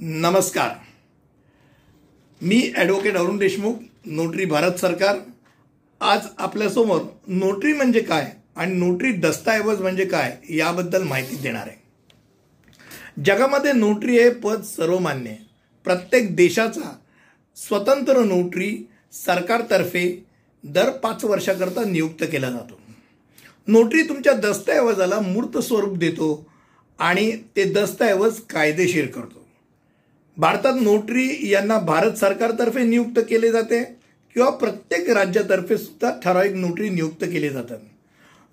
नमस्कार. 0.00 0.70
मी 2.42 2.72
advocate 2.76 3.16
Arun 3.16 3.38
Deshmukh 3.38 3.74
notary 4.06 4.44
Bharat 4.44 4.72
सरकार. 4.72 5.16
आज 6.00 6.26
आपल्यासमोर 6.38 7.00
नोटरी 7.26 7.72
म्हणजे 7.72 8.00
काय 8.00 8.32
आणि 8.56 8.74
नोटरी 8.74 9.12
दस्तऐवज 9.12 9.80
म्हणजे 9.80 10.04
काय 10.04 10.36
याबद्दल 10.48 11.02
माहिती 11.02 11.36
देणार 11.36 11.66
आहे. 11.66 11.76
जगामध्ये 13.24 13.72
नोटरी 13.72 14.18
हे 14.18 14.30
पद 14.30 14.62
सर्वमान्य 14.62 15.30
आहे. 15.30 15.38
प्रत्येक 15.84 16.36
देशाचा 16.36 16.96
स्वतंत्र 17.56 18.24
नोटरी 18.24 18.88
सरकारतर्फे 19.12 20.26
दर 20.64 20.90
पाच 20.90 21.24
वर्षाकरता 21.24 21.84
नियुक्त 21.84 22.24
केला 22.32 22.50
जातो. 22.50 22.80
नोटरी 23.66 24.02
तुमच्या 24.02 24.32
दस्तऐवजाला 24.32 25.20
मूर्त 25.20 25.58
स्वरूप 25.58 25.98
देतो 25.98 26.46
आणि 26.98 27.32
ते 27.56 27.72
दस्तऐवज 27.72 28.40
कायदेशीर 28.40 29.06
करतो. 29.06 29.47
भारतात 30.38 30.74
नोटरी 30.80 31.50
यांना 31.50 31.78
भारत 31.78 32.12
सरकारतर्फे 32.12 32.82
नियुक्त 32.82 33.20
केले 33.28 33.50
जाते 33.52 33.82
किंवा 34.34 34.50
प्रत्येक 34.50 35.08
राज्यातर्फे 35.10 35.78
सुद्धा 35.78 36.10
ठराविक 36.24 36.52
नोटरी 36.52 36.88
नियुक्त 36.88 37.24
केली 37.24 37.48
जातात. 37.48 37.78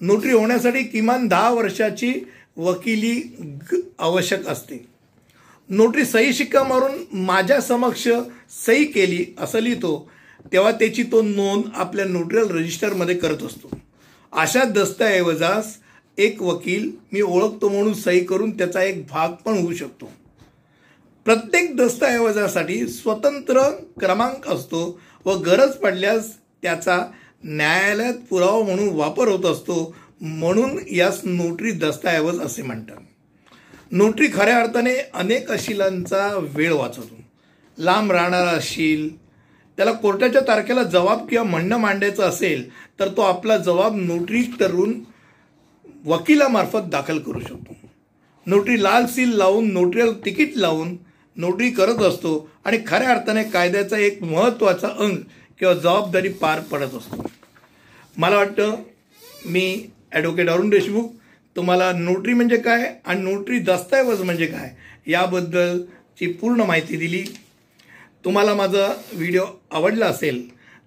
नोटरी 0.00 0.32
होण्यासाठी 0.32 0.82
किमान 0.82 1.26
दहा 1.28 1.50
वर्षाची 1.50 2.12
वकिली 2.56 3.22
आवश्यक 3.98 4.46
असते. 4.46 4.84
नोटरी 5.68 6.04
सही 6.04 6.32
शिक्का 6.32 6.62
मारून 6.62 7.04
माझ्या 7.24 7.60
समक्ष 7.60 8.08
सही 8.66 8.84
केली 8.84 9.24
असं 9.38 9.58
लिहितो 9.58 10.10
तेव्हा 10.52 10.72
त्याची 10.72 11.02
तो 11.02 11.22
नोंद 11.22 11.64
आपल्या 11.74 12.04
नोटरियल 12.04 12.50
रजिस्टरमध्ये 12.50 13.14
करत 13.14 13.42
असतो. 13.42 13.76
अशा 14.32 14.64
दस्तऐवजास 14.64 15.76
एक 16.18 16.42
वकील 16.42 16.90
मी 17.12 17.20
ओळखतो 17.20 17.68
म्हणून 17.68 17.94
सही 17.94 18.24
करून 18.24 18.50
त्याचा 18.50 18.82
एक 18.82 19.06
भाग 19.06 19.32
पण 19.44 19.58
होऊ 19.58 19.72
शकतो. 19.72 20.12
प्रत्येक 21.24 21.76
दस्तऐवजासाठी 21.76 22.86
स्वतंत्र 22.86 23.62
क्रमांक 24.00 24.48
असतो 24.48 25.00
व 25.24 25.32
गरज 25.32 25.70
पडल्यास 25.70 26.32
त्याचा 26.62 26.98
न्यायालयात 27.44 28.14
पुरावा 28.30 28.62
म्हणून 28.64 28.88
वापर 28.88 29.28
होत 29.28 29.44
असतो 29.44 29.94
म्हणून 30.20 30.78
यास 30.90 31.20
नोटरी 31.24 31.70
दस्तऐवज 31.70 32.40
असे 32.40 32.62
म्हणतात. 32.62 32.96
नोटरी 33.90 34.26
खऱ्या 34.34 34.58
अर्थाने 34.58 34.94
अनेक 35.14 35.50
अशिलांचा 35.50 36.26
वेळ 36.54 36.72
वाचवतो. 36.72 37.20
लांब 37.78 38.12
राहणारा 38.12 38.50
अशील 38.50 39.16
त्याला 39.76 39.92
कोर्टाच्या 39.92 40.40
तारखेला 40.40 40.82
जबाब 40.82 41.26
किंवा 41.28 41.44
म्हणणं 41.44 41.76
मांडायचं 41.76 42.22
असेल 42.22 42.68
तर 43.00 43.08
तो 43.08 43.20
आपला 43.20 43.56
जबाब 43.56 43.96
नोटरी 43.96 44.42
करून 44.42 45.00
वकिलामार्फत 46.04 46.90
दाखल 46.90 47.18
करू 47.18 47.40
शकतो. 47.40 47.74
नोटरी 48.46 48.82
लाल 48.82 49.06
सील 49.06 49.36
लावून 49.36 49.72
नोटरीला 49.72 50.12
तिकीट 50.24 50.56
लावून 50.56 50.96
नोटरी 51.36 51.70
करत 51.70 52.02
असतो 52.02 52.50
आणि 52.64 52.78
खऱ्या 52.86 53.10
अर्थाने 53.10 53.42
कायद्याचा 53.44 53.98
एक 53.98 54.22
महत्त्वाचा 54.22 54.88
अंग 54.88 55.16
किंवा 55.60 55.74
जबाबदारी 55.74 56.28
पार 56.40 56.60
पडत 56.70 56.94
असतो. 56.94 57.26
मला 58.16 58.36
वाटतं 58.36 58.74
मी 59.46 59.88
ॲडव्होकेट 60.12 60.48
अरुण 60.48 60.70
देशमुख 60.70 61.08
तुम्हाला 61.56 61.90
नोटरी 61.92 62.32
म्हणजे 62.34 62.56
काय 62.56 62.84
आणि 63.04 63.22
नोटरी 63.22 63.58
दस्तऐवज 63.58 64.20
म्हणजे 64.22 64.46
काय 64.46 64.70
याबद्दलची 65.10 66.26
पूर्ण 66.32 66.62
माहिती 66.62 66.96
दिली. 66.96 67.22
तुम्हाला 68.24 68.54
माझा 68.54 68.86
व्हिडिओ 69.12 69.44
आवडला 69.70 70.06
असेल 70.06 70.46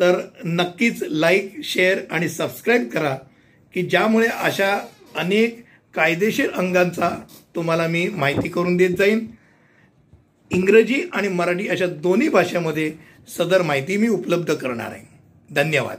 तर 0.00 0.20
नक्कीच 0.44 1.02
लाईक 1.02 1.52
शेअर 1.64 1.98
आणि 2.10 2.28
सबस्क्राईब 2.28 2.88
करा 2.88 3.14
की 3.74 3.82
ज्यामुळे 3.82 4.26
अशा 4.28 4.72
अनेक 5.18 5.64
कायदेशीर 5.94 6.50
अंगांचा 6.50 7.10
तुम्हाला 7.54 7.86
मी 7.86 8.08
माहिती 8.08 8.48
करून 8.48 8.76
देत 8.76 8.96
जाईन. 8.98 9.26
इंग्रजी 10.50 11.02
आणि 11.12 11.28
मराठी 11.28 11.68
अशा 11.68 11.86
दोन्ही 11.86 12.28
भाषेमध्ये 12.28 12.92
सदर 13.38 13.62
माहिती 13.62 13.96
मी 13.96 14.08
उपलब्ध 14.08 14.54
करणार 14.54 14.92
आहे. 14.92 15.02
धन्यवाद. 15.50 15.98